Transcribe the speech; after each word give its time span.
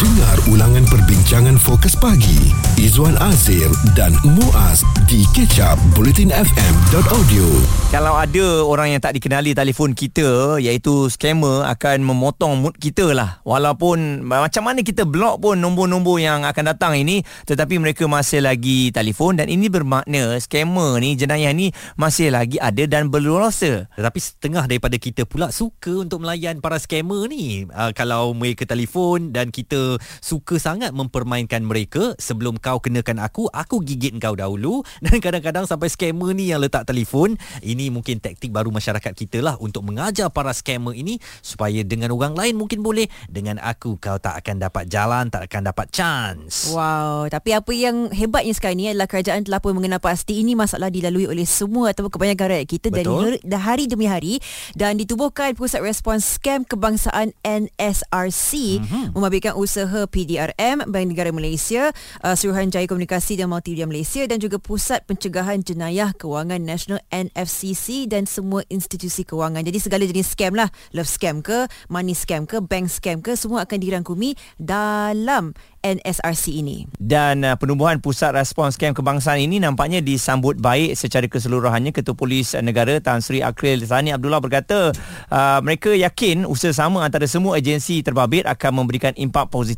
Dengar 0.00 0.40
ulangan 0.48 0.88
perbincangan 0.88 1.60
fokus 1.60 1.92
pagi. 1.92 2.48
Izwan 2.80 3.20
Azir 3.20 3.68
dan 3.92 4.16
Muaz 4.24 4.80
di 5.04 5.28
kecap 5.36 5.76
bulletinfm.audio 5.92 7.44
Kalau 7.92 8.16
ada 8.16 8.64
orang 8.64 8.96
yang 8.96 9.02
tak 9.04 9.20
dikenali 9.20 9.52
telefon 9.52 9.92
kita 9.92 10.56
iaitu 10.56 11.12
scammer 11.12 11.68
akan 11.68 12.00
memotong 12.00 12.64
mood 12.64 12.80
kita 12.80 13.12
lah. 13.12 13.44
Walaupun 13.44 14.24
macam 14.24 14.72
mana 14.72 14.80
kita 14.80 15.04
block 15.04 15.44
pun 15.44 15.60
nombor-nombor 15.60 16.16
yang 16.16 16.48
akan 16.48 16.72
datang 16.72 16.96
ini 16.96 17.20
tetapi 17.44 17.76
mereka 17.76 18.08
masih 18.08 18.40
lagi 18.40 18.88
telefon 18.96 19.36
dan 19.36 19.52
ini 19.52 19.68
bermakna 19.68 20.40
scammer 20.40 20.96
ni 20.96 21.12
jenayah 21.20 21.52
ni 21.52 21.76
masih 22.00 22.32
lagi 22.32 22.56
ada 22.56 22.88
dan 22.88 23.12
berluasa. 23.12 23.84
Tetapi 24.00 24.16
setengah 24.16 24.64
daripada 24.64 24.96
kita 24.96 25.28
pula 25.28 25.52
suka 25.52 25.92
untuk 26.00 26.24
melayan 26.24 26.64
para 26.64 26.80
scammer 26.80 27.28
ni. 27.28 27.68
Uh, 27.68 27.92
kalau 27.92 28.32
mereka 28.32 28.64
telefon 28.64 29.36
dan 29.36 29.52
kita 29.52 29.89
suka 30.20 30.60
sangat 30.60 30.92
mempermainkan 30.92 31.64
mereka 31.64 32.12
sebelum 32.20 32.60
kau 32.60 32.78
kenakan 32.78 33.24
aku, 33.24 33.48
aku 33.48 33.80
gigit 33.80 34.12
kau 34.20 34.36
dahulu 34.36 34.84
dan 35.04 35.22
kadang-kadang 35.22 35.64
sampai 35.64 35.88
scammer 35.88 36.36
ni 36.36 36.52
yang 36.52 36.60
letak 36.60 36.84
telefon. 36.84 37.38
Ini 37.64 37.88
mungkin 37.88 38.20
taktik 38.20 38.52
baru 38.52 38.68
masyarakat 38.74 39.12
kita 39.16 39.40
lah 39.40 39.56
untuk 39.62 39.86
mengajar 39.86 40.28
para 40.28 40.52
scammer 40.52 40.92
ini 40.92 41.16
supaya 41.40 41.80
dengan 41.86 42.12
orang 42.12 42.34
lain 42.34 42.58
mungkin 42.58 42.82
boleh 42.84 43.06
dengan 43.30 43.62
aku 43.62 43.96
kau 43.96 44.18
tak 44.18 44.42
akan 44.44 44.60
dapat 44.60 44.90
jalan, 44.90 45.30
tak 45.30 45.46
akan 45.46 45.70
dapat 45.70 45.86
chance. 45.94 46.74
Wow, 46.74 47.30
tapi 47.30 47.54
apa 47.54 47.72
yang 47.72 48.10
hebatnya 48.10 48.52
sekarang 48.52 48.76
ni 48.76 48.90
adalah 48.90 49.06
kerajaan 49.06 49.46
telah 49.46 49.62
pun 49.62 49.78
mengenal 49.78 50.02
pasti 50.02 50.42
ini 50.42 50.58
masalah 50.58 50.90
dilalui 50.90 51.30
oleh 51.30 51.46
semua 51.46 51.94
atau 51.94 52.10
kebanyakan 52.10 52.58
rakyat 52.58 52.68
kita 52.68 52.88
dari 52.90 53.06
Betul. 53.06 53.38
hari, 53.38 53.38
hari 53.56 53.84
demi 53.86 54.06
hari 54.10 54.34
dan 54.74 54.98
ditubuhkan 54.98 55.54
Pusat 55.54 55.80
Respons 55.86 56.24
Scam 56.26 56.66
Kebangsaan 56.66 57.32
NSRC 57.46 58.50
mm-hmm. 58.82 59.04
membabitkan 59.14 59.54
usaha 59.54 59.79
PDRM 59.86 60.88
Bank 60.90 61.06
Negara 61.08 61.30
Malaysia, 61.30 61.94
uh, 62.20 62.34
Suruhanjaya 62.36 62.84
Komunikasi 62.84 63.38
dan 63.38 63.48
Multimedia 63.48 63.86
Malaysia 63.86 64.26
dan 64.26 64.42
juga 64.42 64.58
Pusat 64.60 65.06
Pencegahan 65.06 65.62
Jenayah 65.62 66.12
Kewangan 66.12 66.60
Nasional 66.60 67.00
NFCC 67.14 68.10
dan 68.10 68.26
semua 68.26 68.66
institusi 68.66 69.22
kewangan. 69.22 69.62
Jadi 69.62 69.78
segala 69.78 70.02
jenis 70.04 70.34
scam 70.34 70.58
lah, 70.58 70.68
love 70.90 71.08
scam 71.08 71.40
ke, 71.40 71.70
money 71.86 72.12
scam 72.12 72.44
ke, 72.44 72.58
bank 72.60 72.90
scam 72.90 73.22
ke, 73.22 73.38
semua 73.38 73.64
akan 73.64 73.78
dirangkumi 73.78 74.34
dalam 74.58 75.54
NSRC 75.80 76.60
ini. 76.60 76.84
dan 77.00 77.40
uh, 77.40 77.56
penubuhan 77.56 78.04
pusat 78.04 78.36
respons 78.36 78.76
scam 78.76 78.92
kebangsaan 78.92 79.40
ini 79.40 79.56
nampaknya 79.56 80.04
disambut 80.04 80.60
baik 80.60 80.92
secara 80.92 81.24
keseluruhannya 81.24 81.96
Ketua 81.96 82.12
Polis 82.12 82.52
Negara 82.60 83.00
Tan 83.00 83.24
Sri 83.24 83.40
Akril 83.40 83.80
Sani 83.88 84.12
Abdullah 84.12 84.44
berkata 84.44 84.92
uh, 85.32 85.58
mereka 85.64 85.96
yakin 85.96 86.44
usaha 86.44 86.76
sama 86.76 87.00
antara 87.00 87.24
semua 87.24 87.56
agensi 87.56 88.04
terbabit 88.04 88.44
akan 88.44 88.84
memberikan 88.84 89.16
impak 89.16 89.48
positif 89.48 89.69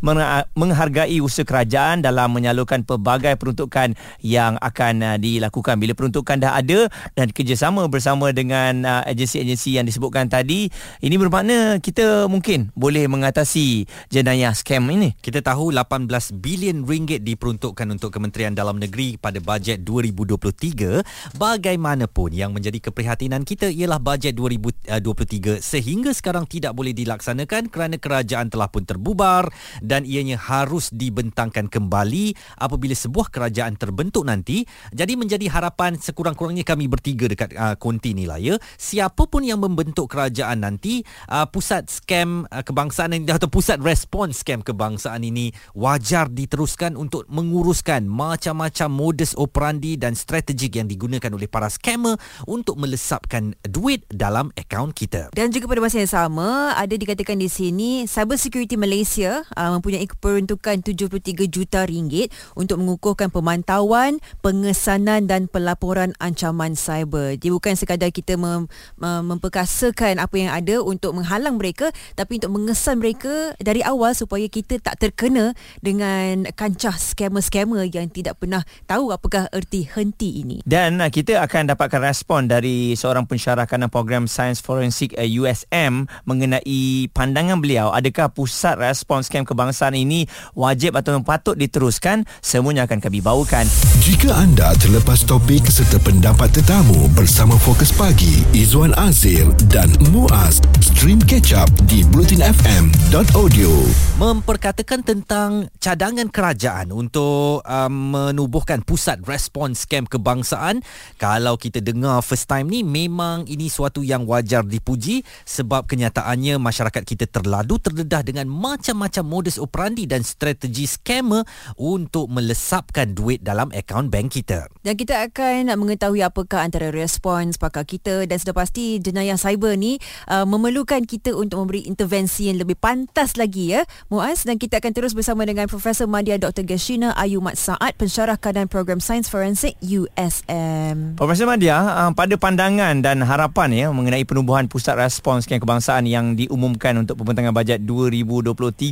meng- 0.00 0.46
menghargai 0.56 1.18
usaha 1.20 1.44
kerajaan 1.46 2.00
dalam 2.00 2.32
menyalurkan 2.32 2.86
pelbagai 2.86 3.36
peruntukan 3.36 3.92
yang 4.24 4.56
akan 4.62 4.94
uh, 5.04 5.16
dilakukan. 5.20 5.76
Bila 5.76 5.92
peruntukan 5.92 6.40
dah 6.40 6.56
ada 6.56 6.88
dan 7.12 7.28
kerjasama 7.30 7.84
bersama 7.92 8.32
dengan 8.32 8.86
uh, 8.86 9.02
agensi-agensi 9.04 9.76
yang 9.76 9.84
disebutkan 9.84 10.30
tadi 10.32 10.72
ini 11.04 11.16
bermakna 11.20 11.76
kita 11.82 12.30
mungkin 12.30 12.72
boleh 12.72 13.04
mengatasi 13.10 13.84
jenayah 14.08 14.56
scam 14.56 14.88
ini. 14.88 15.12
Kita 15.20 15.44
tahu 15.44 15.74
18 15.76 16.08
bilion 16.40 16.86
ringgit 16.88 17.20
diperuntukkan 17.20 17.86
untuk 17.92 18.14
Kementerian 18.16 18.56
Dalam 18.56 18.80
Negeri 18.80 19.20
pada 19.20 19.42
bajet 19.42 19.84
2023. 19.84 21.36
Bagaimanapun 21.36 22.32
yang 22.32 22.56
menjadi 22.56 22.80
keprihatinan 22.88 23.44
kita 23.44 23.68
ialah 23.68 24.00
bajet 24.00 24.32
2023 24.32 25.60
sehingga 25.60 26.14
sekarang 26.16 26.48
tidak 26.48 26.72
boleh 26.72 26.96
dilaksanakan 26.96 27.68
kerana 27.68 27.96
kerajaan 28.00 28.48
telah 28.48 28.72
pun 28.72 28.88
terbubar 28.88 29.35
dan 29.82 30.08
ianya 30.08 30.38
harus 30.38 30.88
dibentangkan 30.94 31.68
kembali 31.68 32.36
apabila 32.60 32.94
sebuah 32.94 33.28
kerajaan 33.28 33.76
terbentuk 33.76 34.24
nanti. 34.24 34.64
Jadi 34.94 35.18
menjadi 35.18 35.50
harapan 35.50 35.98
sekurang-kurangnya 35.98 36.62
kami 36.62 36.86
bertiga 36.86 37.26
dekat 37.26 37.50
uh, 37.56 37.74
konti 37.76 38.14
ni 38.14 38.24
lah 38.24 38.38
ya. 38.38 38.56
Siapa 38.78 39.26
pun 39.26 39.42
yang 39.42 39.58
membentuk 39.58 40.08
kerajaan 40.12 40.62
nanti, 40.62 41.02
uh, 41.28 41.48
pusat 41.50 41.90
scam 41.90 42.46
uh, 42.48 42.62
kebangsaan 42.62 43.16
ini 43.16 43.26
atau 43.28 43.50
pusat 43.50 43.82
respons 43.82 44.46
scam 44.46 44.62
kebangsaan 44.62 45.26
ini 45.26 45.50
wajar 45.74 46.30
diteruskan 46.30 46.94
untuk 46.94 47.26
menguruskan 47.26 48.06
macam-macam 48.06 48.88
modus 48.92 49.34
operandi 49.34 49.98
dan 49.98 50.14
strategik 50.14 50.78
yang 50.78 50.86
digunakan 50.86 51.32
oleh 51.34 51.50
para 51.50 51.66
scammer 51.66 52.14
untuk 52.46 52.78
melesapkan 52.78 53.56
duit 53.66 54.06
dalam 54.12 54.54
akaun 54.54 54.94
kita. 54.94 55.34
Dan 55.34 55.50
juga 55.50 55.66
pada 55.66 55.82
masa 55.82 55.98
yang 55.98 56.12
sama 56.12 56.76
ada 56.78 56.94
dikatakan 56.94 57.40
di 57.40 57.50
sini 57.50 57.90
Cyber 58.06 58.38
Security 58.38 58.78
Malaysia 58.78 59.25
uh, 59.28 59.70
mempunyai 59.78 60.06
peruntukan 60.18 60.82
73 60.82 61.46
juta 61.50 61.82
ringgit 61.86 62.30
untuk 62.54 62.80
mengukuhkan 62.82 63.28
pemantauan, 63.32 64.22
pengesanan 64.40 65.26
dan 65.26 65.50
pelaporan 65.50 66.12
ancaman 66.22 66.78
cyber. 66.78 67.34
Dia 67.38 67.50
bukan 67.52 67.74
sekadar 67.74 68.10
kita 68.12 68.38
mem, 68.38 68.70
mem, 69.00 69.22
memperkasakan 69.36 70.22
apa 70.22 70.34
yang 70.36 70.50
ada 70.52 70.80
untuk 70.80 71.16
menghalang 71.16 71.58
mereka 71.58 71.90
tapi 72.14 72.38
untuk 72.38 72.52
mengesan 72.54 73.02
mereka 73.02 73.52
dari 73.58 73.82
awal 73.82 74.12
supaya 74.14 74.46
kita 74.46 74.78
tak 74.80 75.00
terkena 75.02 75.52
dengan 75.82 76.48
kancah 76.54 76.94
scammer-scammer 76.96 77.88
yang 77.90 78.08
tidak 78.12 78.38
pernah 78.40 78.62
tahu 78.86 79.10
apakah 79.12 79.48
erti 79.52 79.88
henti 79.88 80.42
ini. 80.44 80.56
Dan 80.64 81.00
uh, 81.02 81.10
kita 81.10 81.42
akan 81.42 81.74
dapatkan 81.74 82.00
respon 82.02 82.48
dari 82.48 82.94
seorang 82.94 83.26
pensyarah 83.26 83.64
kanan 83.68 83.90
program 83.90 84.30
Sains 84.30 84.62
Forensik 84.62 85.16
uh, 85.16 85.24
USM 85.24 86.08
mengenai 86.24 87.10
pandangan 87.12 87.58
beliau 87.60 87.90
adakah 87.92 88.30
pusat 88.32 88.76
respons 89.06 89.30
scam 89.30 89.46
kebangsaan 89.46 89.94
ini 89.94 90.26
wajib 90.58 90.98
atau 90.98 91.14
patut 91.22 91.54
diteruskan 91.54 92.26
semuanya 92.42 92.90
akan 92.90 92.98
kami 92.98 93.22
bawakan 93.22 93.62
Jika 94.02 94.34
anda 94.34 94.74
terlepas 94.82 95.22
topik 95.22 95.62
serta 95.70 96.02
pendapat 96.02 96.50
tetamu 96.50 97.06
bersama 97.14 97.54
Fokus 97.54 97.94
Pagi 97.94 98.42
Izwan 98.50 98.90
Azir 98.98 99.46
dan 99.70 99.94
Muaz 100.10 100.58
stream 100.82 101.22
catch 101.22 101.54
up 101.54 101.70
di 101.86 102.02
bulletinfm.audio 102.10 103.70
memperkatakan 104.18 105.06
tentang 105.06 105.70
cadangan 105.78 106.26
kerajaan 106.26 106.90
untuk 106.90 107.62
um, 107.62 108.16
menubuhkan 108.16 108.80
pusat 108.80 109.20
respons 109.28 109.84
scam 109.84 110.08
kebangsaan. 110.08 110.80
Kalau 111.20 111.60
kita 111.60 111.84
dengar 111.84 112.24
first 112.24 112.48
time 112.48 112.72
ni 112.72 112.80
memang 112.80 113.44
ini 113.44 113.68
suatu 113.68 114.00
yang 114.00 114.24
wajar 114.24 114.64
dipuji 114.64 115.20
sebab 115.44 115.84
kenyataannya 115.84 116.56
masyarakat 116.56 117.02
kita 117.04 117.28
terladu 117.28 117.76
terdedah 117.76 118.24
dengan 118.24 118.48
macam-macam 118.96 119.24
modus 119.28 119.56
operandi 119.60 120.08
dan 120.08 120.24
strategi 120.24 120.88
scammer 120.88 121.44
untuk 121.76 122.32
melesapkan 122.32 123.12
duit 123.12 123.44
dalam 123.44 123.68
akaun 123.76 124.08
bank 124.08 124.32
kita. 124.32 124.70
Dan 124.80 124.94
kita 124.96 125.26
akan 125.28 125.68
nak 125.68 125.76
mengetahui 125.76 126.22
apakah 126.22 126.62
antara 126.62 126.88
respons 126.88 127.58
pakar 127.60 127.82
kita 127.84 128.24
dan 128.24 128.38
sudah 128.40 128.54
pasti 128.54 129.02
jenayah 129.02 129.36
cyber 129.36 129.74
ni 129.74 129.98
uh, 130.30 130.46
memerlukan 130.46 131.02
kita 131.04 131.34
untuk 131.34 131.66
memberi 131.66 131.84
intervensi 131.90 132.48
yang 132.48 132.62
lebih 132.62 132.78
pantas 132.78 133.34
lagi 133.34 133.74
ya 133.74 133.82
Muaz 134.06 134.46
dan 134.46 134.56
kita 134.56 134.78
akan 134.78 134.92
terus 134.94 135.12
bersama 135.12 135.42
dengan 135.42 135.66
Profesor 135.66 136.06
Madya 136.06 136.38
Dr. 136.38 136.62
Gashina 136.62 137.12
Ayu 137.18 137.42
Mat 137.42 137.58
Saad 137.58 137.98
pensyarah 137.98 138.38
kanan 138.38 138.70
program 138.70 139.02
Sains 139.02 139.26
Forensik 139.26 139.74
USM. 139.82 141.18
Profesor 141.18 141.50
Madia, 141.50 141.78
uh, 141.82 142.12
pada 142.14 142.38
pandangan 142.38 142.94
dan 143.02 143.20
harapan 143.26 143.68
ya 143.74 143.86
mengenai 143.90 144.22
penubuhan 144.22 144.70
pusat 144.70 144.94
respons 144.94 145.44
kebangsaan 145.46 146.06
yang 146.06 146.38
diumumkan 146.38 146.94
untuk 147.02 147.18
pembentangan 147.18 147.50
bajet 147.50 147.82
2023 147.82 148.85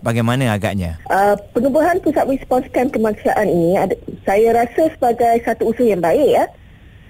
bagaimana 0.00 0.56
agaknya? 0.56 0.98
Uh, 1.06 1.36
penubuhan 1.52 2.00
pusat 2.00 2.24
respons 2.26 2.66
scam 2.70 2.88
kebangsaan 2.88 3.46
ini 3.46 3.76
ada, 3.76 3.94
saya 4.24 4.56
rasa 4.56 4.88
sebagai 4.96 5.44
satu 5.44 5.70
usaha 5.70 5.86
yang 5.86 6.00
baik 6.00 6.40
ya. 6.40 6.44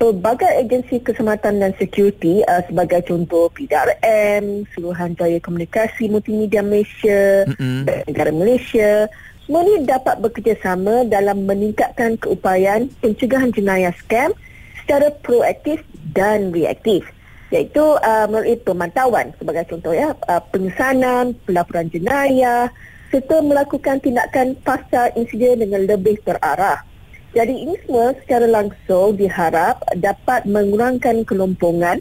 Pelbagai 0.01 0.49
agensi 0.57 0.97
keselamatan 1.05 1.61
dan 1.61 1.73
security 1.77 2.41
uh, 2.49 2.65
sebagai 2.65 3.05
contoh 3.05 3.53
PDRM, 3.53 4.65
Suruhanjaya 4.73 5.37
Komunikasi 5.45 6.09
Multimedia 6.09 6.65
Malaysia, 6.65 7.45
Mm-mm. 7.45 7.85
Bank 7.85 8.09
Negara 8.09 8.33
Malaysia, 8.33 9.13
semua 9.45 9.61
ini 9.67 9.85
dapat 9.85 10.25
bekerjasama 10.25 11.05
dalam 11.11 11.45
meningkatkan 11.45 12.17
keupayaan 12.17 12.89
pencegahan 13.05 13.53
jenayah 13.53 13.93
scam 14.01 14.33
secara 14.81 15.13
proaktif 15.21 15.85
dan 16.17 16.49
reaktif 16.49 17.05
iaitu 17.51 17.83
uh, 17.83 18.27
melalui 18.31 18.57
pemantauan 18.63 19.35
sebagai 19.37 19.67
contoh 19.67 19.91
ya 19.91 20.15
uh, 20.31 20.43
pengesanan, 20.55 21.35
pelaporan 21.45 21.91
jenayah 21.91 22.71
serta 23.11 23.43
melakukan 23.43 23.99
tindakan 23.99 24.55
pasca 24.63 25.11
insiden 25.19 25.67
dengan 25.67 25.83
lebih 25.83 26.15
terarah. 26.23 26.87
Jadi 27.35 27.55
ini 27.67 27.75
semua 27.87 28.15
secara 28.23 28.47
langsung 28.47 29.19
diharap 29.19 29.83
dapat 29.99 30.47
mengurangkan 30.47 31.23
kelompongan 31.27 31.99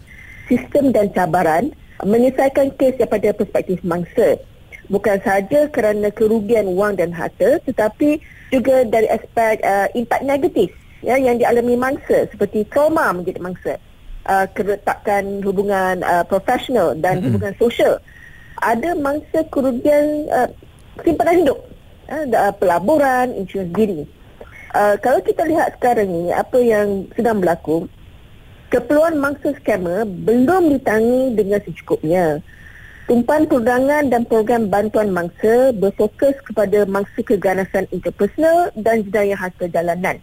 sistem 0.49 0.93
dan 0.93 1.09
cabaran 1.13 1.73
menyelesaikan 2.01 2.73
kes 2.77 2.97
daripada 2.97 3.33
perspektif 3.33 3.81
mangsa. 3.85 4.37
Bukan 4.89 5.21
sahaja 5.21 5.69
kerana 5.69 6.09
kerugian 6.09 6.65
wang 6.73 6.97
dan 6.97 7.13
harta 7.13 7.61
tetapi 7.65 8.21
juga 8.49 8.85
dari 8.89 9.05
aspek 9.09 9.61
uh, 9.61 9.85
impak 9.93 10.25
negatif 10.25 10.73
ya 11.05 11.17
yang 11.17 11.37
dialami 11.37 11.77
mangsa 11.77 12.25
seperti 12.33 12.65
trauma 12.69 13.13
menjadi 13.13 13.37
mangsa. 13.37 13.77
Uh, 14.29 14.45
keretakan 14.53 15.41
hubungan 15.41 16.05
uh, 16.05 16.21
profesional 16.21 16.93
dan 16.93 17.17
mm-hmm. 17.17 17.33
hubungan 17.33 17.55
sosial. 17.57 17.97
Ada 18.61 18.93
mangsa 18.93 19.41
kerugian 19.49 20.29
uh, 20.29 20.45
simpanan 21.01 21.41
hidup. 21.41 21.57
Uh, 22.05 22.53
pelaburan, 22.61 23.33
insurans 23.33 23.73
diri. 23.73 24.05
Uh, 24.77 24.93
kalau 25.01 25.17
kita 25.25 25.49
lihat 25.49 25.73
sekarang 25.81 26.13
ni, 26.13 26.29
apa 26.29 26.61
yang 26.61 27.09
sedang 27.17 27.41
berlaku, 27.41 27.89
keperluan 28.69 29.17
mangsa 29.17 29.49
skamer 29.57 30.05
belum 30.05 30.77
ditangani 30.77 31.33
dengan 31.33 31.59
secukupnya. 31.65 32.37
Tumpuan 33.09 33.49
perundangan 33.49 34.13
dan 34.13 34.29
program 34.29 34.69
bantuan 34.69 35.09
mangsa 35.09 35.73
berfokus 35.73 36.37
kepada 36.45 36.85
mangsa 36.85 37.25
keganasan 37.25 37.89
interpersonal 37.89 38.69
dan 38.77 39.01
jenayah 39.09 39.41
harta 39.41 39.65
jalanan. 39.65 40.21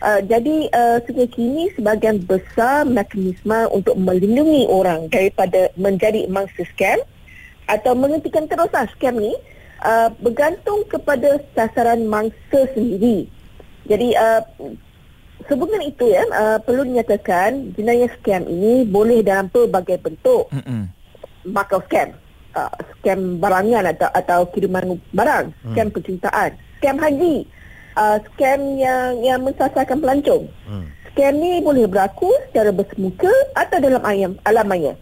Uh, 0.00 0.20
jadi 0.24 0.56
uh, 0.72 0.98
sehingga 1.04 1.28
kini 1.28 1.68
sebahagian 1.76 2.24
besar 2.24 2.88
mekanisme 2.88 3.68
untuk 3.68 4.00
melindungi 4.00 4.64
orang 4.72 5.12
daripada 5.12 5.68
menjadi 5.76 6.24
mangsa 6.32 6.64
scam 6.72 7.04
atau 7.68 7.92
menghentikan 7.92 8.48
teruslah 8.48 8.88
scam 8.96 9.20
ni 9.20 9.36
uh, 9.84 10.08
bergantung 10.24 10.88
kepada 10.88 11.36
sasaran 11.52 12.08
mangsa 12.08 12.64
sendiri. 12.72 13.28
Jadi 13.84 14.16
uh, 14.16 14.40
sebelum 15.44 15.84
itu 15.84 16.08
ya 16.08 16.24
uh, 16.32 16.58
perlu 16.64 16.88
dinyatakan 16.88 17.76
jenayah 17.76 18.08
scam 18.16 18.48
ini 18.48 18.88
boleh 18.88 19.20
dalam 19.20 19.52
pelbagai 19.52 20.00
bentuk. 20.00 20.48
Mm-hmm 20.48 21.00
bakal 21.46 21.80
scam 21.88 22.12
uh, 22.56 22.72
scam 22.98 23.40
barangan 23.40 23.96
atau 23.96 24.08
atau 24.12 24.40
kiriman 24.52 25.00
barang 25.16 25.52
hmm. 25.52 25.72
scam 25.72 25.88
percintaan 25.88 26.50
scam 26.80 26.96
haji 27.00 27.48
uh, 27.96 28.18
scam 28.30 28.78
yang 28.78 29.18
yang 29.24 29.40
mensasarkan 29.42 29.98
pelancong 29.98 30.44
hmm. 30.66 30.86
scam 31.10 31.34
ni 31.38 31.62
boleh 31.64 31.86
berlaku 31.88 32.30
secara 32.50 32.70
bersemuka 32.70 33.32
atau 33.56 33.78
dalam 33.80 34.02
ayam 34.04 34.36
alam 34.44 34.66
maya 34.66 34.92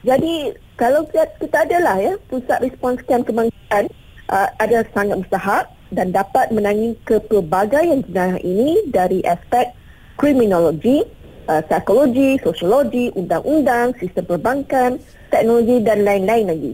jadi 0.00 0.56
kalau 0.80 1.04
kita, 1.12 1.28
kita 1.36 1.58
adalah 1.68 2.00
ya 2.00 2.16
pusat 2.32 2.64
respons 2.64 3.04
scam 3.04 3.20
kebangsaan 3.20 3.92
uh, 4.32 4.48
ada 4.56 4.86
sangat 4.96 5.20
mustahak 5.20 5.68
dan 5.90 6.14
dapat 6.14 6.48
menangani 6.54 6.94
ke 7.04 7.18
pelbagai 7.26 7.82
yang 7.82 8.00
jenayah 8.06 8.38
ini 8.40 8.78
dari 8.94 9.20
aspek 9.26 9.74
kriminologi, 10.14 11.02
uh, 11.50 11.60
psikologi, 11.66 12.38
sosiologi, 12.40 13.10
undang-undang, 13.18 13.92
sistem 13.98 14.24
perbankan, 14.24 15.02
teknologi 15.28 15.82
dan 15.82 16.06
lain-lain 16.06 16.46
lagi. 16.46 16.72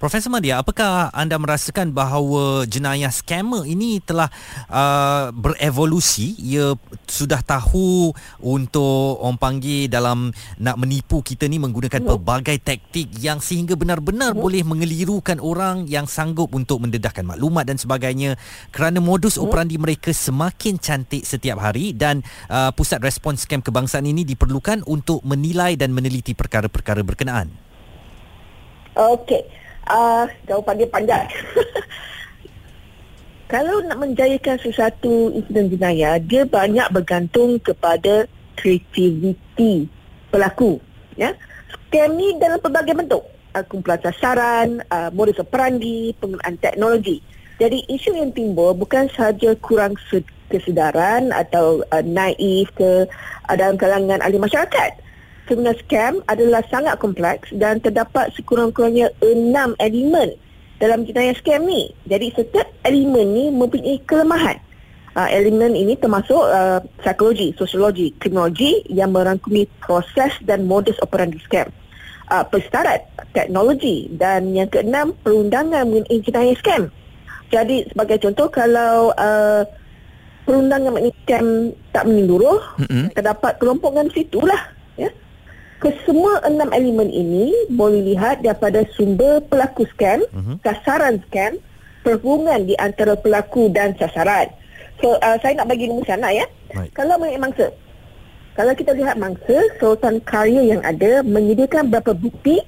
Profesor 0.00 0.32
Madia, 0.32 0.56
apakah 0.64 1.12
anda 1.12 1.36
merasakan 1.36 1.92
bahawa 1.92 2.64
jenayah 2.64 3.12
scammer 3.12 3.68
ini 3.68 4.00
telah 4.00 4.32
uh, 4.72 5.28
berevolusi? 5.28 6.40
Ia 6.40 6.72
sudah 7.04 7.44
tahu 7.44 8.08
untuk 8.40 9.20
orang 9.20 9.36
panggil 9.36 9.92
dalam 9.92 10.32
nak 10.56 10.80
menipu 10.80 11.20
kita 11.20 11.44
ni 11.44 11.60
menggunakan 11.60 12.00
hmm. 12.00 12.08
pelbagai 12.16 12.56
taktik 12.64 13.12
yang 13.20 13.44
sehingga 13.44 13.76
benar-benar 13.76 14.32
hmm. 14.32 14.40
boleh 14.40 14.64
mengelirukan 14.64 15.36
orang 15.36 15.84
yang 15.84 16.08
sanggup 16.08 16.48
untuk 16.56 16.80
mendedahkan 16.80 17.28
maklumat 17.28 17.68
dan 17.68 17.76
sebagainya 17.76 18.40
kerana 18.72 19.04
modus 19.04 19.36
hmm. 19.36 19.44
operandi 19.44 19.76
mereka 19.76 20.16
semakin 20.16 20.80
cantik 20.80 21.28
setiap 21.28 21.60
hari 21.60 21.92
dan 21.92 22.24
uh, 22.48 22.72
pusat 22.72 23.04
respons 23.04 23.44
scam 23.44 23.60
kebangsaan 23.60 24.08
ini 24.08 24.24
diperlukan 24.24 24.80
untuk 24.88 25.20
menilai 25.28 25.76
dan 25.76 25.92
meneliti 25.92 26.32
perkara-perkara 26.32 27.04
berkenaan. 27.04 27.52
Okey 28.96 29.59
uh, 29.88 30.24
jawapan 30.44 30.74
dia 30.80 30.88
panjang. 30.90 31.26
Kalau 33.50 33.82
nak 33.82 33.98
menjayakan 33.98 34.62
sesuatu 34.62 35.34
insiden 35.34 35.74
jenayah, 35.74 36.22
dia 36.22 36.46
banyak 36.46 36.86
bergantung 36.94 37.58
kepada 37.58 38.30
kreativiti 38.54 39.90
pelaku. 40.30 40.78
Ya, 41.18 41.34
Scam 41.66 42.14
ni 42.14 42.38
dalam 42.38 42.62
pelbagai 42.62 42.94
bentuk. 42.94 43.26
Uh, 43.50 43.66
kumpulan 43.66 43.98
sasaran, 43.98 44.78
uh, 44.94 45.10
modus 45.10 45.42
operandi, 45.42 46.14
penggunaan 46.22 46.54
teknologi. 46.62 47.18
Jadi 47.58 47.82
isu 47.90 48.14
yang 48.14 48.30
timbul 48.30 48.72
bukan 48.72 49.10
sahaja 49.10 49.52
kurang 49.58 49.98
kesedaran 50.48 51.34
atau 51.34 51.82
uh, 51.90 52.04
naif 52.06 52.70
ke 52.78 53.10
uh, 53.50 53.54
dalam 53.58 53.74
kalangan 53.74 54.22
ahli 54.22 54.38
masyarakat 54.38 55.09
sebenar 55.50 55.74
scam 55.82 56.22
adalah 56.30 56.62
sangat 56.70 56.94
kompleks 57.02 57.50
dan 57.58 57.82
terdapat 57.82 58.30
sekurang-kurangnya 58.38 59.10
enam 59.18 59.74
elemen 59.82 60.38
dalam 60.78 61.02
jenayah 61.02 61.34
scam 61.36 61.66
ni. 61.66 61.90
Jadi 62.06 62.30
setiap 62.38 62.70
elemen 62.86 63.34
ni 63.34 63.44
mempunyai 63.50 63.98
kelemahan. 64.06 64.56
Uh, 65.18 65.26
elemen 65.26 65.74
ini 65.74 65.98
termasuk 65.98 66.38
uh, 66.38 66.78
psikologi, 67.02 67.50
sosiologi, 67.58 68.14
kriminologi 68.22 68.86
yang 68.86 69.10
merangkumi 69.10 69.66
proses 69.82 70.30
dan 70.46 70.70
modus 70.70 70.94
operandi 71.02 71.42
scam. 71.42 71.66
Uh, 72.30 72.46
persetarad, 72.46 73.02
teknologi 73.34 74.06
dan 74.14 74.54
yang 74.54 74.70
keenam 74.70 75.10
perundangan 75.26 75.82
mengenai 75.82 76.22
jenayah 76.22 76.54
scam. 76.62 76.82
Jadi 77.50 77.90
sebagai 77.90 78.22
contoh 78.22 78.46
kalau 78.54 79.10
uh, 79.18 79.66
perundangan 80.46 80.94
mengenai 80.94 81.14
scam 81.26 81.74
tak 81.90 82.06
menyeluruh, 82.06 82.62
mm-hmm. 82.78 83.04
terdapat 83.18 83.58
kelompokan 83.58 84.06
situ 84.14 84.38
lah. 84.46 84.62
Ya? 84.94 85.10
Kesemua 85.80 86.44
enam 86.44 86.68
elemen 86.76 87.08
ini 87.08 87.50
boleh 87.72 88.14
lihat 88.14 88.44
daripada 88.44 88.84
sumber 88.94 89.40
pelaku 89.48 89.88
scam, 89.96 90.20
uh-huh. 90.28 90.60
sasaran 90.60 91.24
scam, 91.26 91.56
perhubungan 92.04 92.68
di 92.68 92.76
antara 92.76 93.16
pelaku 93.16 93.72
dan 93.72 93.96
sasaran. 93.96 94.52
So, 95.00 95.16
uh, 95.24 95.40
saya 95.40 95.56
nak 95.56 95.72
bagi 95.72 95.88
nombor 95.88 96.04
sana 96.04 96.28
ya. 96.28 96.44
Right. 96.76 96.92
Kalau 96.92 97.16
mengenai 97.16 97.40
mangsa, 97.40 97.72
kalau 98.52 98.76
kita 98.76 98.92
lihat 98.92 99.16
mangsa, 99.16 99.56
sultan 99.80 100.20
karya 100.28 100.76
yang 100.76 100.84
ada 100.84 101.24
menyediakan 101.24 101.88
beberapa 101.88 102.12
bukti 102.12 102.60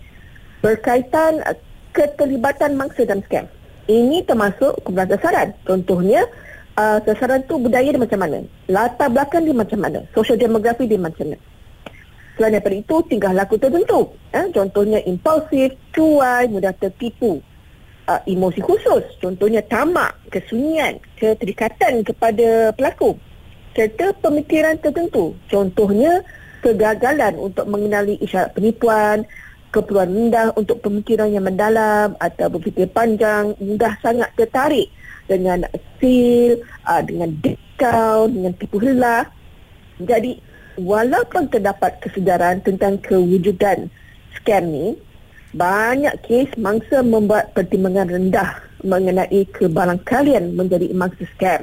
berkaitan 0.65 1.45
uh, 1.45 1.57
keterlibatan 1.93 2.81
mangsa 2.81 3.05
dalam 3.05 3.21
scam. 3.29 3.45
Ini 3.93 4.25
termasuk 4.25 4.81
kumpulan 4.89 5.13
sasaran. 5.13 5.53
Contohnya, 5.69 6.25
uh, 6.81 6.97
sasaran 7.05 7.45
tu 7.45 7.61
budaya 7.61 7.93
dia 7.93 8.01
macam 8.01 8.25
mana? 8.25 8.41
Latar 8.73 9.13
belakang 9.13 9.45
dia 9.45 9.53
macam 9.53 9.77
mana? 9.85 10.01
Social 10.17 10.41
demografi 10.41 10.89
dia 10.89 10.97
macam 10.97 11.29
mana? 11.29 11.52
Selain 12.43 12.59
daripada 12.59 12.75
itu, 12.75 12.97
tingkah 13.07 13.31
laku 13.31 13.55
tertentu. 13.55 14.19
Eh, 14.35 14.51
contohnya 14.51 14.99
impulsif, 15.07 15.79
cuai, 15.95 16.51
mudah 16.51 16.75
tertipu. 16.75 17.39
Uh, 18.11 18.19
emosi 18.27 18.59
khusus, 18.59 19.07
contohnya 19.23 19.63
tamak, 19.63 20.19
kesunyian, 20.27 20.99
keterikatan 21.23 22.03
kepada 22.03 22.75
pelaku. 22.75 23.15
Serta 23.79 24.11
pemikiran 24.19 24.75
tertentu, 24.83 25.39
contohnya 25.47 26.27
kegagalan 26.67 27.39
untuk 27.39 27.63
mengenali 27.71 28.19
isyarat 28.19 28.59
penipuan, 28.59 29.23
keperluan 29.71 30.11
rendah 30.11 30.51
untuk 30.59 30.83
pemikiran 30.83 31.31
yang 31.31 31.47
mendalam 31.47 32.19
atau 32.19 32.51
berfikir 32.51 32.91
panjang, 32.91 33.55
mudah 33.63 33.95
sangat 34.03 34.35
tertarik 34.35 34.91
dengan 35.31 35.63
sil, 36.03 36.59
uh, 36.91 37.07
dengan 37.07 37.39
discount, 37.39 38.35
dengan 38.35 38.51
tipu 38.59 38.83
helah. 38.83 39.31
Jadi, 40.03 40.43
walaupun 40.81 41.49
terdapat 41.53 41.99
kesedaran 42.01 42.61
tentang 42.65 43.01
kewujudan 43.03 43.91
scam 44.39 44.65
ni, 44.69 44.97
banyak 45.53 46.17
kes 46.25 46.49
mangsa 46.57 47.05
membuat 47.05 47.53
pertimbangan 47.53 48.09
rendah 48.09 48.57
mengenai 48.83 49.45
kebarangkalian 49.53 50.57
menjadi 50.57 50.89
mangsa 50.97 51.29
scam. 51.37 51.63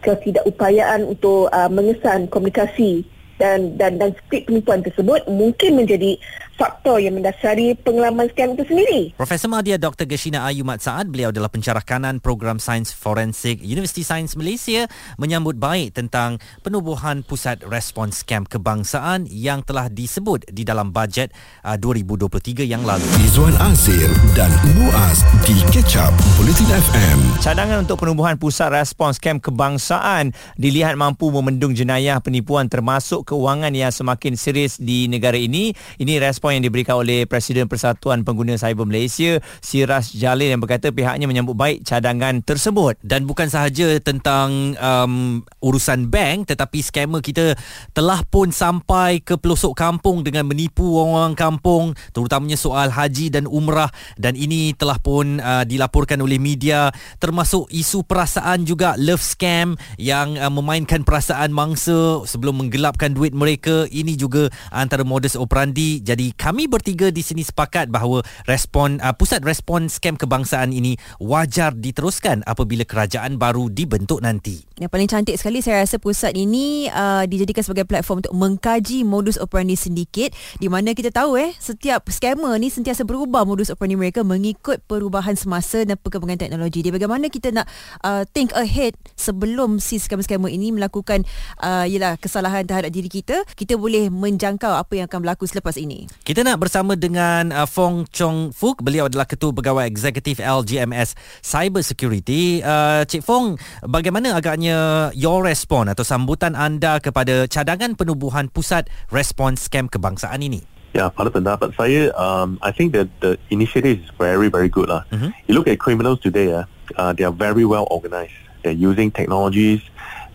Ketidakupayaan 0.00 1.04
untuk 1.04 1.52
uh, 1.52 1.68
mengesan 1.68 2.24
komunikasi 2.32 3.04
dan 3.40 3.80
dan 3.80 3.96
dan 3.96 4.12
skrip 4.12 4.44
penipuan 4.44 4.84
tersebut 4.84 5.24
mungkin 5.32 5.80
menjadi 5.80 6.20
faktor 6.60 7.00
yang 7.00 7.16
mendasari 7.16 7.72
pengalaman 7.80 8.28
scam 8.36 8.52
itu 8.52 8.68
sendiri. 8.68 9.16
Profesor 9.16 9.48
Madia 9.48 9.80
Dr. 9.80 10.04
Geshina 10.04 10.44
Ayu 10.44 10.60
Mat 10.60 10.84
Saad, 10.84 11.08
beliau 11.08 11.32
adalah 11.32 11.48
pencarah 11.48 11.80
kanan 11.80 12.20
program 12.20 12.60
Sains 12.60 12.92
Forensik 12.92 13.64
Universiti 13.64 14.04
Sains 14.04 14.36
Malaysia 14.36 14.84
menyambut 15.16 15.56
baik 15.56 15.96
tentang 15.96 16.36
penubuhan 16.60 17.24
pusat 17.24 17.64
respons 17.64 18.20
scam 18.20 18.44
kebangsaan 18.44 19.24
yang 19.32 19.64
telah 19.64 19.88
disebut 19.88 20.52
di 20.52 20.68
dalam 20.68 20.92
bajet 20.92 21.32
uh, 21.64 21.80
2023 21.80 22.68
yang 22.68 22.84
lalu. 22.84 23.08
Izwan 23.24 23.56
Azir 23.56 24.12
dan 24.36 24.52
Muaz 24.76 25.24
di 25.48 25.56
Ketchup 25.72 26.12
Bulletin 26.36 26.68
FM. 26.68 27.18
Cadangan 27.40 27.88
untuk 27.88 28.04
penubuhan 28.04 28.36
pusat 28.36 28.68
respons 28.68 29.16
scam 29.16 29.40
kebangsaan 29.40 30.36
dilihat 30.60 30.92
mampu 31.00 31.32
memendung 31.32 31.72
jenayah 31.72 32.20
penipuan 32.20 32.68
termasuk 32.68 33.24
keuangan 33.30 33.70
yang 33.70 33.94
semakin 33.94 34.34
serius 34.34 34.82
di 34.82 35.06
negara 35.06 35.38
ini. 35.38 35.70
Ini 36.02 36.18
respon 36.18 36.40
respon 36.40 36.56
yang 36.56 36.72
diberikan 36.72 36.96
oleh 36.96 37.28
Presiden 37.28 37.68
Persatuan 37.68 38.24
Pengguna 38.24 38.56
Cyber 38.56 38.88
Malaysia 38.88 39.44
Siras 39.60 40.16
Jalil 40.16 40.56
yang 40.56 40.64
berkata 40.64 40.88
pihaknya 40.88 41.28
menyambut 41.28 41.52
baik 41.52 41.84
cadangan 41.84 42.40
tersebut 42.40 42.96
dan 43.04 43.28
bukan 43.28 43.52
sahaja 43.52 44.00
tentang 44.00 44.72
um, 44.80 45.44
urusan 45.60 46.08
bank 46.08 46.48
tetapi 46.48 46.80
skamer 46.80 47.20
kita 47.20 47.60
telah 47.92 48.24
pun 48.24 48.48
sampai 48.48 49.20
ke 49.20 49.36
pelosok 49.36 49.76
kampung 49.76 50.24
dengan 50.24 50.48
menipu 50.48 50.96
orang-orang 50.96 51.36
kampung 51.36 51.84
terutamanya 52.16 52.56
soal 52.56 52.88
haji 52.88 53.28
dan 53.28 53.44
umrah 53.44 53.92
dan 54.16 54.32
ini 54.32 54.72
telah 54.72 54.96
pun 54.96 55.44
uh, 55.44 55.68
dilaporkan 55.68 56.24
oleh 56.24 56.40
media 56.40 56.88
termasuk 57.20 57.68
isu 57.68 58.00
perasaan 58.08 58.64
juga 58.64 58.96
love 58.96 59.20
scam 59.20 59.76
yang 60.00 60.40
uh, 60.40 60.48
memainkan 60.48 61.04
perasaan 61.04 61.52
mangsa 61.52 62.24
sebelum 62.24 62.64
menggelapkan 62.64 63.12
duit 63.20 63.36
mereka. 63.36 63.84
Ini 63.92 64.16
juga 64.16 64.48
antara 64.72 65.04
modus 65.04 65.36
operandi. 65.36 66.00
Jadi 66.00 66.32
kami 66.32 66.64
bertiga 66.64 67.12
di 67.12 67.20
sini 67.20 67.44
sepakat 67.44 67.92
bahawa 67.92 68.24
respon 68.48 68.96
uh, 69.04 69.12
pusat 69.12 69.44
respon 69.44 69.92
scam 69.92 70.16
kebangsaan 70.16 70.72
ini 70.72 70.96
wajar 71.20 71.76
diteruskan 71.76 72.40
apabila 72.48 72.88
kerajaan 72.88 73.36
baru 73.36 73.68
dibentuk 73.68 74.24
nanti. 74.24 74.64
Yang 74.80 74.90
paling 74.96 75.08
cantik 75.12 75.36
sekali 75.36 75.60
saya 75.60 75.84
rasa 75.84 76.00
pusat 76.00 76.32
ini 76.32 76.88
uh, 76.88 77.28
dijadikan 77.28 77.60
sebagai 77.60 77.84
platform 77.84 78.24
untuk 78.24 78.32
mengkaji 78.32 79.04
modus 79.04 79.36
operandi 79.36 79.76
sindiket 79.76 80.32
di 80.56 80.72
mana 80.72 80.96
kita 80.96 81.12
tahu 81.12 81.36
eh 81.36 81.52
setiap 81.60 82.08
scammer 82.08 82.56
ni 82.56 82.72
sentiasa 82.72 83.04
berubah 83.04 83.44
modus 83.44 83.68
operandi 83.68 84.00
mereka 84.00 84.24
mengikut 84.24 84.80
perubahan 84.88 85.36
semasa 85.36 85.84
dan 85.84 86.00
perkembangan 86.00 86.48
teknologi. 86.48 86.80
Jadi 86.80 86.96
bagaimana 86.96 87.28
kita 87.28 87.52
nak 87.52 87.68
uh, 88.00 88.24
think 88.32 88.56
ahead 88.56 88.96
sebelum 89.20 89.76
si 89.82 90.00
scammer-scammer 90.00 90.48
ini 90.48 90.72
melakukan 90.72 91.28
uh, 91.60 91.84
yalah 91.84 92.16
kesalahan 92.16 92.64
terhadap 92.64 92.88
diri 92.88 93.09
kita, 93.10 93.42
kita 93.58 93.74
boleh 93.74 94.06
menjangkau 94.06 94.70
apa 94.70 94.92
yang 94.94 95.10
akan 95.10 95.26
berlaku 95.26 95.50
selepas 95.50 95.74
ini. 95.74 96.06
Kita 96.22 96.46
nak 96.46 96.62
bersama 96.62 96.94
dengan 96.94 97.50
uh, 97.50 97.66
Fong 97.66 98.06
Chong 98.14 98.54
Fuk. 98.54 98.86
Beliau 98.86 99.10
adalah 99.10 99.26
Ketua 99.26 99.50
Pegawai 99.50 99.90
Eksekutif 99.90 100.38
LGMS 100.38 101.18
Cyber 101.42 101.82
Security. 101.82 102.62
Uh, 102.62 103.02
Cik 103.02 103.26
Fong, 103.26 103.58
bagaimana 103.82 104.38
agaknya 104.38 105.10
your 105.18 105.42
respon 105.42 105.90
atau 105.90 106.06
sambutan 106.06 106.54
anda 106.54 107.02
kepada 107.02 107.50
cadangan 107.50 107.98
penubuhan 107.98 108.46
pusat 108.46 108.86
respon 109.10 109.58
scam 109.58 109.90
kebangsaan 109.90 110.46
ini? 110.46 110.62
Ya, 110.90 111.06
pada 111.06 111.30
pendapat 111.30 111.70
saya, 111.78 112.10
um, 112.18 112.58
I 112.66 112.74
think 112.74 112.94
that 112.98 113.06
the 113.22 113.38
initiative 113.50 114.02
is 114.02 114.10
very, 114.18 114.50
very 114.50 114.66
good 114.66 114.90
lah. 114.90 115.06
Mhm. 115.14 115.30
You 115.46 115.54
look 115.54 115.70
at 115.70 115.78
criminals 115.78 116.18
today, 116.18 116.50
uh, 116.50 116.66
uh, 116.98 117.14
they 117.14 117.22
are 117.22 117.34
very 117.34 117.62
well 117.62 117.86
organized. 117.90 118.34
They're 118.66 118.74
using 118.74 119.14
technologies. 119.14 119.80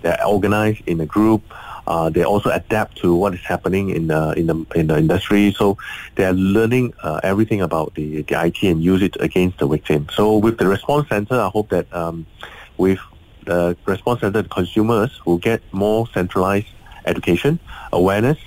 They're 0.01 0.20
organized 0.24 0.88
in 0.88 1.01
a 1.03 1.08
group. 1.10 1.44
Uh, 1.88 2.10
they 2.10 2.24
also 2.24 2.50
adapt 2.50 2.98
to 2.98 3.15
what 3.15 3.34
is 3.34 3.42
happening 3.42 3.89
in 3.89 4.08
the 4.08 4.34
in 4.34 4.48
the 4.48 4.65
in 4.75 4.88
the 4.88 4.98
industry. 4.98 5.54
So 5.58 5.77
they 6.15 6.25
are 6.25 6.34
learning 6.34 6.94
uh, 7.04 7.20
everything 7.24 7.62
about 7.62 7.94
the 7.96 8.24
the 8.24 8.36
IT 8.46 8.63
and 8.63 8.84
use 8.84 9.01
it 9.01 9.15
against 9.20 9.60
the 9.60 9.68
victim. 9.68 10.08
So 10.13 10.38
with 10.38 10.58
the 10.58 10.68
response 10.68 11.10
center, 11.10 11.36
I 11.36 11.50
hope 11.50 11.70
that 11.70 11.92
um, 11.94 12.25
with 12.77 13.00
the 13.46 13.77
response 13.86 14.22
center, 14.22 14.42
the 14.42 14.50
consumers 14.50 15.12
will 15.25 15.38
get 15.38 15.62
more 15.72 16.08
centralized 16.13 16.68
education, 17.06 17.60
awareness, 17.94 18.39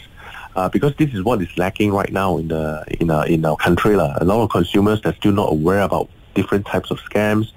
uh, 0.56 0.68
because 0.68 0.94
this 0.96 1.14
is 1.14 1.22
what 1.22 1.40
is 1.40 1.48
lacking 1.56 1.92
right 1.92 2.12
now 2.12 2.38
in 2.38 2.48
the 2.48 2.84
in 3.00 3.10
our 3.10 3.26
in 3.26 3.44
our 3.44 3.56
country. 3.56 3.94
lah. 3.94 4.18
A 4.20 4.24
lot 4.24 4.42
of 4.42 4.50
consumers 4.50 5.00
are 5.04 5.14
still 5.14 5.32
not 5.32 5.52
aware 5.52 5.82
about 5.82 6.10
different 6.34 6.66
types 6.66 6.90
of 6.90 6.98
scams, 7.04 7.52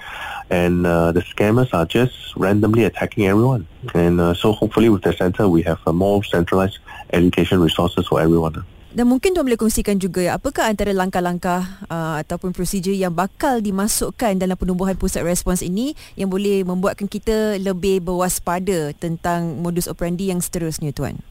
and 0.49 0.85
uh, 0.85 1.11
the 1.11 1.21
scammers 1.21 1.73
are 1.73 1.85
just 1.85 2.35
randomly 2.35 2.83
attacking 2.83 3.27
everyone. 3.27 3.67
And 3.93 4.19
uh, 4.19 4.33
so 4.33 4.51
hopefully 4.51 4.89
with 4.89 5.03
the 5.03 5.13
center, 5.13 5.47
we 5.47 5.61
have 5.63 5.79
uh, 5.87 5.93
more 5.93 6.23
centralized 6.23 6.79
education 7.13 7.59
resources 7.59 8.07
for 8.07 8.21
everyone. 8.21 8.63
Dan 8.91 9.07
mungkin 9.07 9.31
tuan 9.31 9.47
boleh 9.47 9.55
kongsikan 9.55 9.95
juga 10.03 10.35
apakah 10.35 10.67
antara 10.67 10.91
langkah-langkah 10.91 11.63
uh, 11.87 12.19
ataupun 12.19 12.51
prosedur 12.51 12.91
yang 12.91 13.15
bakal 13.15 13.63
dimasukkan 13.63 14.35
dalam 14.35 14.59
penubuhan 14.59 14.99
pusat 14.99 15.23
respons 15.23 15.63
ini 15.63 15.95
yang 16.19 16.27
boleh 16.27 16.67
membuatkan 16.67 17.07
kita 17.07 17.55
lebih 17.55 18.03
berwaspada 18.03 18.91
tentang 18.99 19.63
modus 19.63 19.87
operandi 19.87 20.27
yang 20.27 20.43
seterusnya 20.43 20.91
tuan. 20.91 21.23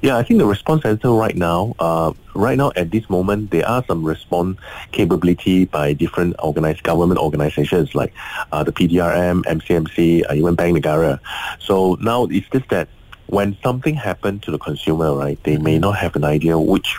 Yeah, 0.00 0.16
I 0.16 0.22
think 0.22 0.38
the 0.38 0.46
response 0.46 0.82
center 0.82 1.10
right 1.10 1.36
now, 1.36 1.74
uh, 1.78 2.12
right 2.34 2.58
now 2.58 2.72
at 2.76 2.90
this 2.90 3.08
moment, 3.08 3.50
there 3.50 3.66
are 3.66 3.84
some 3.86 4.04
response 4.04 4.58
capability 4.90 5.64
by 5.64 5.92
different 5.92 6.34
organized 6.40 6.82
government 6.82 7.20
organizations 7.20 7.94
like 7.94 8.12
uh, 8.50 8.64
the 8.64 8.72
PDRM, 8.72 9.44
MCMC, 9.44 10.24
uh, 10.28 10.34
even 10.34 10.54
Bank 10.54 10.76
Negara. 10.76 11.20
So 11.60 11.96
now 12.00 12.24
it's 12.24 12.48
just 12.48 12.68
that 12.70 12.88
when 13.26 13.56
something 13.62 13.94
happened 13.94 14.42
to 14.42 14.50
the 14.50 14.58
consumer, 14.58 15.14
right, 15.14 15.38
they 15.44 15.56
may 15.56 15.78
not 15.78 15.96
have 15.96 16.16
an 16.16 16.24
idea 16.24 16.58
which 16.58 16.98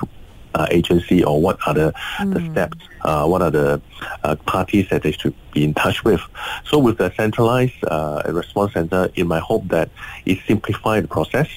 uh, 0.55 0.67
agency 0.71 1.23
or 1.23 1.41
what 1.41 1.57
are 1.67 1.73
the, 1.73 1.93
the 2.25 2.51
steps, 2.51 2.77
uh, 3.01 3.25
what 3.25 3.41
are 3.41 3.51
the 3.51 3.81
uh, 4.23 4.35
parties 4.47 4.87
that 4.89 5.03
they 5.03 5.11
should 5.11 5.33
be 5.51 5.63
in 5.63 5.73
touch 5.73 6.03
with. 6.03 6.21
So 6.65 6.77
with 6.79 6.97
the 6.97 7.11
centralized 7.15 7.83
uh, 7.85 8.21
response 8.27 8.73
center, 8.73 9.09
in 9.15 9.27
my 9.27 9.39
hope 9.39 9.67
that 9.69 9.89
it 10.25 10.39
simplify 10.47 11.01
the 11.01 11.07
process. 11.07 11.49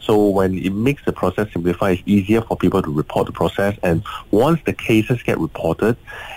So 0.00 0.28
when 0.28 0.58
it 0.58 0.70
makes 0.70 1.04
the 1.04 1.12
process 1.12 1.52
simplify, 1.52 1.92
it's 1.92 2.02
easier 2.06 2.42
for 2.42 2.56
people 2.56 2.82
to 2.82 2.92
report 2.92 3.26
the 3.26 3.32
process. 3.32 3.76
And 3.82 4.02
once 4.30 4.60
the 4.64 4.72
cases 4.72 5.22
get 5.22 5.38
reported, 5.38 5.96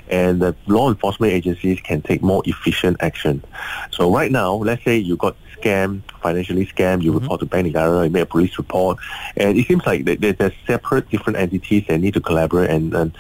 and 0.10 0.42
the 0.42 0.56
law 0.68 0.90
enforcement 0.90 1.34
agencies 1.34 1.80
can 1.82 2.02
take 2.02 2.22
more 2.22 2.42
efficient 2.46 2.98
action. 3.02 3.44
So 3.92 4.14
right 4.14 4.32
now, 4.32 4.54
let's 4.54 4.84
say 4.84 4.98
you 4.98 5.18
got 5.18 5.36
scammed, 5.58 6.02
financially 6.20 6.66
scammed, 6.66 7.04
you 7.04 7.12
report 7.14 7.40
to 7.42 7.46
Bank 7.46 7.68
Negara, 7.68 8.06
you 8.06 8.12
make 8.12 8.24
a 8.24 8.32
police 8.32 8.58
report, 8.58 8.98
and 9.36 9.58
it 9.58 9.68
seems 9.68 9.86
like 9.86 10.06
there's 10.06 10.54
separate 10.66 11.10
different 11.10 11.38
entities 11.38 11.86
that 11.88 12.00
need 12.00 12.14
to 12.14 12.22
collaborate. 12.22 12.70
And, 12.70 12.94
and 12.94 13.12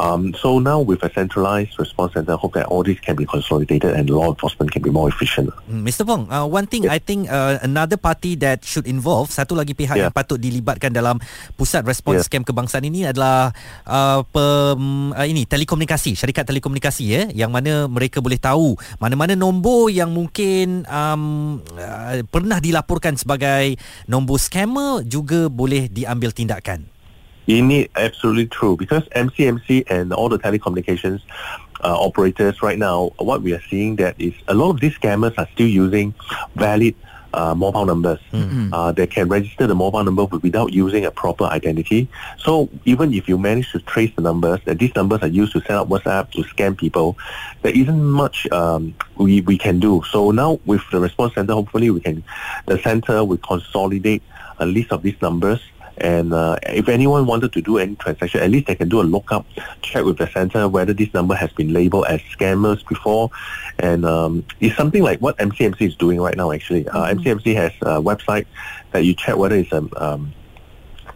um, 0.00 0.34
so 0.34 0.58
now 0.58 0.80
with 0.80 1.04
a 1.04 1.12
centralized 1.12 1.78
response 1.78 2.14
center, 2.14 2.32
I 2.32 2.40
hope 2.40 2.54
that 2.54 2.66
all 2.66 2.82
this 2.82 2.98
can 3.00 3.16
be 3.16 3.26
consolidated 3.28 3.92
and 3.92 4.08
law 4.08 4.32
enforcement 4.32 4.72
can 4.72 4.80
be 4.82 4.88
more 4.90 5.08
efficient. 5.08 5.52
Mr. 5.68 6.06
Fong, 6.06 6.30
uh, 6.32 6.46
one 6.46 6.66
thing 6.66 6.88
I 6.88 6.98
think 6.98 7.28
uh, 7.28 7.60
another 7.60 7.96
party 7.96 8.34
that 8.40 8.64
should 8.64 8.88
involve, 8.88 9.28
satu 9.28 9.52
lagi 9.52 9.76
pihak 9.76 9.92
Yeah. 10.00 10.08
yang 10.08 10.14
patut 10.16 10.40
dilibatkan 10.40 10.94
dalam 10.96 11.20
pusat 11.60 11.84
respons 11.84 12.24
Yeah. 12.24 12.26
scam 12.26 12.42
kebangsaan 12.46 12.86
ini 12.88 13.04
adalah 13.04 13.52
uh, 13.84 14.24
pem, 14.24 15.12
uh, 15.12 15.26
ini 15.28 15.44
telekomunikasi, 15.44 16.16
syarikat 16.16 16.48
telekomunikasi 16.48 17.04
ya, 17.04 17.22
yang 17.36 17.52
mana 17.52 17.84
mereka 17.84 18.24
boleh 18.24 18.40
tahu 18.40 18.80
mana-mana 18.96 19.36
nombor 19.36 19.92
yang 19.92 20.08
mungkin 20.08 20.88
um, 20.88 21.60
uh, 21.76 22.24
pernah 22.40 22.56
dilaporkan 22.56 23.20
sebagai 23.20 23.76
nombor 24.08 24.40
scammer 24.40 25.04
juga 25.04 25.52
boleh 25.52 25.92
diambil 25.92 26.32
tindakan. 26.32 26.88
Ini 27.44 27.90
absolutely 27.98 28.46
true 28.48 28.78
because 28.78 29.04
MCMC 29.12 29.84
and 29.90 30.14
all 30.14 30.30
the 30.30 30.38
telecommunications 30.38 31.20
uh, 31.82 31.96
operators 31.96 32.62
right 32.62 32.78
now, 32.78 33.10
what 33.18 33.42
we 33.42 33.52
are 33.52 33.62
seeing 33.68 33.96
that 33.96 34.14
is 34.18 34.32
a 34.48 34.54
lot 34.54 34.70
of 34.70 34.80
these 34.80 34.94
scammers 34.96 35.34
are 35.36 35.48
still 35.52 35.68
using 35.68 36.14
valid 36.56 36.94
uh, 37.32 37.54
mobile 37.54 37.86
numbers. 37.86 38.18
Uh, 38.72 38.92
they 38.92 39.06
can 39.06 39.28
register 39.28 39.66
the 39.66 39.74
mobile 39.74 40.04
number 40.04 40.24
without 40.24 40.72
using 40.72 41.04
a 41.04 41.10
proper 41.10 41.44
identity. 41.44 42.08
So 42.38 42.68
even 42.84 43.14
if 43.14 43.28
you 43.28 43.38
manage 43.38 43.72
to 43.72 43.78
trace 43.80 44.12
the 44.16 44.22
numbers, 44.22 44.60
that 44.64 44.78
these 44.78 44.94
numbers 44.94 45.22
are 45.22 45.28
used 45.28 45.52
to 45.52 45.60
set 45.60 45.72
up 45.72 45.88
WhatsApp 45.88 46.30
to 46.32 46.42
scam 46.42 46.76
people, 46.76 47.16
there 47.62 47.76
isn't 47.76 48.04
much 48.04 48.50
um, 48.50 48.94
we, 49.16 49.40
we 49.42 49.58
can 49.58 49.80
do. 49.80 50.02
So 50.10 50.30
now 50.30 50.60
with 50.66 50.82
the 50.90 51.00
response 51.00 51.34
center, 51.34 51.52
hopefully 51.52 51.90
we 51.90 52.00
can, 52.00 52.22
the 52.66 52.78
center 52.78 53.24
will 53.24 53.38
consolidate 53.38 54.22
a 54.58 54.66
list 54.66 54.92
of 54.92 55.02
these 55.02 55.20
numbers 55.22 55.60
and 56.00 56.32
uh, 56.32 56.56
if 56.62 56.88
anyone 56.88 57.26
wanted 57.26 57.52
to 57.52 57.60
do 57.60 57.78
any 57.78 57.94
transaction, 57.96 58.40
at 58.40 58.50
least 58.50 58.66
they 58.66 58.74
can 58.74 58.88
do 58.88 59.00
a 59.00 59.02
lookup, 59.02 59.46
check 59.82 60.04
with 60.04 60.18
the 60.18 60.26
center 60.28 60.68
whether 60.68 60.92
this 60.92 61.12
number 61.12 61.34
has 61.34 61.52
been 61.52 61.72
labeled 61.72 62.06
as 62.08 62.20
scammers 62.22 62.86
before. 62.88 63.30
And 63.78 64.04
um, 64.04 64.44
it's 64.60 64.76
something 64.76 65.02
like 65.02 65.20
what 65.20 65.36
MCMC 65.38 65.80
is 65.82 65.96
doing 65.96 66.20
right 66.20 66.36
now, 66.36 66.52
actually. 66.52 66.88
Uh, 66.88 67.14
MCMC 67.14 67.54
has 67.54 67.72
a 67.82 68.00
website 68.00 68.46
that 68.92 69.04
you 69.04 69.14
check 69.14 69.36
whether 69.36 69.56
it's 69.56 69.72
a. 69.72 69.86
Um, 70.02 70.32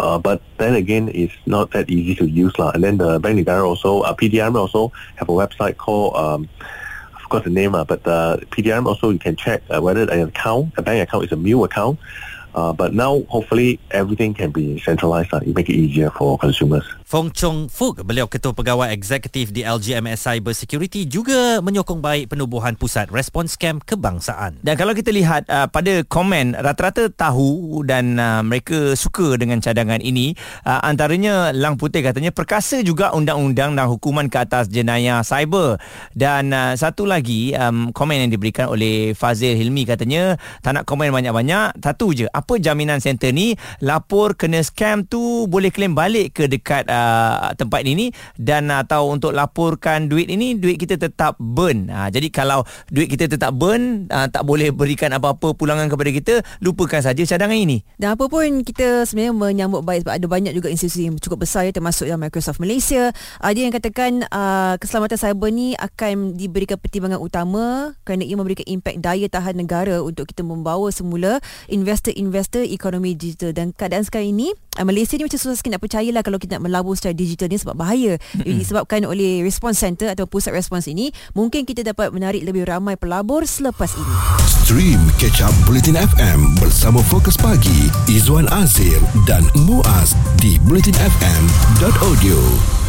uh, 0.00 0.19
but 0.19 0.43
then 0.59 0.75
again, 0.75 1.09
it's 1.14 1.35
not 1.47 1.71
that 1.71 1.88
easy 1.88 2.14
to 2.17 2.26
use. 2.26 2.59
lah. 2.59 2.73
And 2.75 2.83
then 2.83 2.99
the 2.99 3.21
Bank 3.21 3.38
Negara 3.38 3.64
also, 3.64 4.00
uh, 4.00 4.12
PDRM 4.12 4.57
also 4.57 4.93
have 5.17 5.29
a 5.29 5.33
website 5.33 5.76
called, 5.76 6.17
um, 6.17 6.49
I 7.14 7.21
forgot 7.23 7.45
the 7.45 7.50
name, 7.50 7.76
uh, 7.76 7.85
but 7.85 8.05
uh, 8.07 8.38
PDRM 8.50 8.87
also 8.87 9.11
you 9.11 9.21
can 9.21 9.37
check 9.37 9.62
uh, 9.71 9.81
whether 9.81 10.03
an 10.11 10.29
account, 10.29 10.75
a 10.76 10.83
bank 10.83 11.09
account 11.09 11.25
is 11.26 11.33
a 11.33 11.37
new 11.37 11.62
account. 11.62 12.00
Uh, 12.55 12.73
but 12.73 12.95
now, 12.95 13.23
hopefully, 13.29 13.81
everything 13.91 14.33
can 14.35 14.51
be 14.51 14.79
centralized. 14.81 15.33
Uh, 15.35 15.41
it 15.45 15.55
make 15.55 15.69
it 15.69 15.75
easier 15.75 16.11
for 16.11 16.39
consumers. 16.39 16.85
Fong 17.14 17.30
Chong 17.30 17.71
Fuk, 17.71 18.02
beliau 18.02 18.26
Ketua 18.26 18.50
Pegawai 18.50 18.90
Eksekutif 18.90 19.54
di 19.54 19.62
LGMS 19.62 20.26
Cyber 20.26 20.50
Security 20.50 21.06
juga 21.06 21.62
menyokong 21.62 22.02
baik 22.02 22.35
penubuhan 22.35 22.75
pusat 22.75 23.06
respons 23.14 23.54
scam 23.54 23.78
kebangsaan. 23.78 24.59
Dan 24.66 24.75
kalau 24.75 24.99
kita 24.99 25.14
lihat 25.14 25.47
uh, 25.47 25.71
pada 25.71 26.02
komen 26.02 26.59
rata-rata 26.59 27.06
tahu 27.14 27.87
dan 27.87 28.18
uh, 28.18 28.42
mereka 28.42 28.99
suka 28.99 29.38
dengan 29.38 29.62
cadangan 29.62 30.02
ini. 30.02 30.35
Uh, 30.66 30.83
antaranya 30.83 31.54
Lang 31.54 31.78
Putih 31.78 32.02
katanya 32.02 32.35
perkasa 32.35 32.83
juga 32.83 33.14
undang-undang 33.14 33.78
dan 33.78 33.87
hukuman 33.87 34.26
ke 34.26 34.42
atas 34.42 34.66
jenayah 34.66 35.23
cyber. 35.23 35.78
Dan 36.18 36.50
uh, 36.50 36.75
satu 36.75 37.06
lagi 37.06 37.54
um, 37.54 37.94
komen 37.94 38.26
yang 38.26 38.35
diberikan 38.35 38.66
oleh 38.75 39.14
Fazil 39.14 39.54
Hilmi 39.54 39.87
katanya 39.87 40.35
tak 40.66 40.75
nak 40.75 40.83
komen 40.83 41.14
banyak-banyak 41.14 41.78
satu 41.78 42.11
je. 42.11 42.26
Apa 42.35 42.59
jaminan 42.59 42.99
center 42.99 43.30
ni? 43.30 43.54
Lapor 43.78 44.35
kena 44.35 44.66
scam 44.66 45.06
tu 45.06 45.47
boleh 45.47 45.71
claim 45.71 45.94
balik 45.94 46.42
ke 46.42 46.50
dekat 46.50 46.90
uh, 46.90 47.04
uh, 47.05 47.53
tempat 47.53 47.85
ini 47.85 48.09
dan 48.41 48.73
atau 48.73 49.13
untuk 49.13 49.37
laporkan 49.37 50.09
duit 50.09 50.33
ini 50.33 50.57
duit 50.57 50.81
kita 50.81 50.97
tetap 50.97 51.37
burn. 51.37 51.93
Uh, 51.93 52.09
jadi 52.09 52.29
kalau 52.33 52.65
duit 52.89 53.13
kita 53.13 53.29
tetap 53.29 53.53
burn 53.53 54.09
uh, 54.09 54.27
tak 54.33 54.43
boleh 54.49 54.73
berikan 54.73 55.13
apa-apa 55.13 55.53
pulangan 55.53 55.87
kepada 55.93 56.11
kita 56.11 56.35
lupakan 56.65 57.05
saja 57.05 57.21
cadangan 57.23 57.57
ini. 57.57 57.85
Dan 58.01 58.17
apa 58.17 58.27
pun 58.27 58.65
kita 58.65 59.05
sebenarnya 59.05 59.35
menyambut 59.37 59.85
baik 59.85 60.09
sebab 60.09 60.15
ada 60.17 60.27
banyak 60.27 60.53
juga 60.57 60.73
institusi 60.73 61.07
yang 61.07 61.21
cukup 61.21 61.45
besar 61.45 61.69
ya 61.69 61.73
termasuk 61.75 62.09
yang 62.09 62.17
Microsoft 62.17 62.63
Malaysia. 62.63 63.13
Dia 63.45 63.71
yang 63.71 63.75
katakan 63.75 64.27
uh, 64.35 64.75
keselamatan 64.81 65.15
cyber 65.21 65.51
ni 65.55 65.79
akan 65.79 66.35
diberikan 66.35 66.75
pertimbangan 66.81 67.23
utama 67.23 67.95
kerana 68.03 68.27
ia 68.27 68.35
memberikan 68.35 68.67
impak 68.67 68.99
daya 68.99 69.27
tahan 69.31 69.55
negara 69.55 70.03
untuk 70.03 70.27
kita 70.31 70.43
membawa 70.43 70.91
semula 70.91 71.39
investor-investor 71.71 72.67
ekonomi 72.67 73.15
digital 73.15 73.55
dan 73.55 73.71
keadaan 73.71 74.03
sekarang 74.03 74.35
ini 74.35 74.49
uh, 74.78 74.87
Malaysia 74.87 75.19
ni 75.19 75.25
macam 75.26 75.38
susah 75.38 75.57
sikit 75.57 75.73
nak 75.75 75.83
percayalah 75.83 76.23
kalau 76.23 76.38
kita 76.38 76.59
nak 76.59 76.71
melabur 76.71 76.95
secara 76.99 77.14
digital 77.14 77.49
ni 77.50 77.59
sebab 77.59 77.76
bahaya. 77.76 78.19
Disebabkan 78.43 79.07
oleh 79.07 79.43
response 79.43 79.83
center 79.83 80.11
atau 80.11 80.26
pusat 80.26 80.54
respons 80.54 80.87
ini 80.90 81.11
mungkin 81.33 81.66
kita 81.66 81.85
dapat 81.85 82.12
menarik 82.14 82.45
lebih 82.45 82.66
ramai 82.66 82.97
pelabur 82.99 83.47
selepas 83.47 83.95
ini. 83.95 84.14
Stream 84.64 85.00
Catch 85.21 85.45
Up 85.45 85.52
Bulletin 85.69 85.99
FM 85.99 86.57
bersama 86.57 87.04
Fokus 87.04 87.37
Pagi 87.37 87.93
Izwan 88.09 88.49
Azir 88.49 88.97
dan 89.28 89.45
Muaz 89.69 90.16
di 90.40 90.57
bulletinfm.audio 90.64 92.84